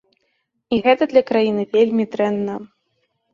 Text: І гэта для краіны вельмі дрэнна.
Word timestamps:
І 0.77 0.79
гэта 0.87 1.07
для 1.11 1.23
краіны 1.31 1.67
вельмі 1.77 2.03
дрэнна. 2.17 2.57